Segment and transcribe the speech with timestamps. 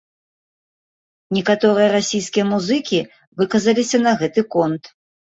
[1.35, 2.99] Некаторыя расійскія музыкі
[3.41, 4.83] выказаліся на гэты конт.